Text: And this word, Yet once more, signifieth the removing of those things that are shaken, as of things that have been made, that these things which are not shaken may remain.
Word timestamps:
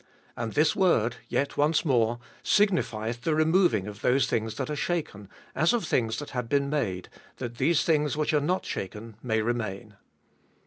And 0.35 0.53
this 0.53 0.75
word, 0.75 1.17
Yet 1.29 1.57
once 1.57 1.85
more, 1.85 2.17
signifieth 2.41 3.21
the 3.21 3.35
removing 3.35 3.85
of 3.85 4.01
those 4.01 4.25
things 4.25 4.55
that 4.55 4.71
are 4.71 4.75
shaken, 4.75 5.29
as 5.53 5.73
of 5.73 5.85
things 5.85 6.17
that 6.17 6.31
have 6.31 6.49
been 6.49 6.71
made, 6.71 7.07
that 7.37 7.57
these 7.59 7.83
things 7.83 8.17
which 8.17 8.33
are 8.33 8.41
not 8.41 8.65
shaken 8.65 9.15
may 9.21 9.43
remain. 9.43 9.97